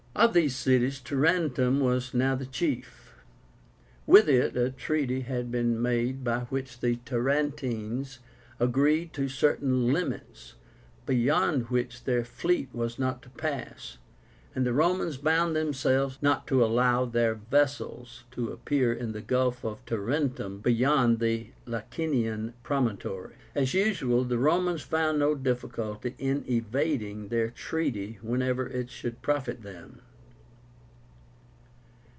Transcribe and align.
Of 0.13 0.33
these 0.33 0.55
cities 0.55 0.99
TARENTUM 0.99 1.79
was 1.79 2.13
now 2.13 2.35
the 2.35 2.45
chief. 2.45 3.15
With 4.05 4.27
it 4.29 4.57
a 4.57 4.69
treaty 4.69 5.21
had 5.21 5.49
been 5.49 5.81
made 5.81 6.23
by 6.23 6.41
which 6.41 6.79
the 6.79 6.97
Tarentines 7.05 8.19
agreed 8.59 9.13
to 9.13 9.29
certain 9.29 9.91
limits 9.91 10.55
beyond 11.07 11.69
which 11.69 12.03
their 12.03 12.25
fleet 12.25 12.69
was 12.73 12.99
not 12.99 13.23
to 13.23 13.29
pass, 13.31 13.97
and 14.53 14.63
the 14.65 14.73
Romans 14.73 15.15
bound 15.17 15.55
themselves 15.55 16.19
not 16.21 16.45
to 16.47 16.63
allow 16.63 17.05
their 17.05 17.33
vessels 17.33 18.25
to 18.31 18.49
appear 18.51 18.93
in 18.93 19.13
the 19.13 19.21
Gulf 19.21 19.63
of 19.63 19.83
Tarentum 19.85 20.59
beyond 20.59 21.19
the 21.19 21.47
Lacinian 21.65 22.53
promontory. 22.63 23.35
As 23.55 23.73
usual, 23.73 24.23
the 24.23 24.37
Romans 24.37 24.81
found 24.83 25.19
no 25.19 25.35
difficulty 25.35 26.13
in 26.19 26.45
evading 26.49 27.29
their 27.29 27.49
treaty 27.49 28.19
whenever 28.21 28.67
it 28.67 28.89
should 28.91 29.21
profit 29.23 29.63
them. 29.63 30.01